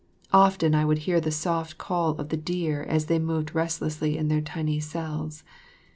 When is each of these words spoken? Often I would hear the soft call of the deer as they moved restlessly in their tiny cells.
Often 0.33 0.73
I 0.73 0.83
would 0.83 0.97
hear 1.05 1.21
the 1.21 1.29
soft 1.29 1.77
call 1.77 2.15
of 2.19 2.29
the 2.29 2.35
deer 2.35 2.81
as 2.81 3.05
they 3.05 3.19
moved 3.19 3.53
restlessly 3.53 4.17
in 4.17 4.29
their 4.29 4.41
tiny 4.41 4.79
cells. 4.79 5.43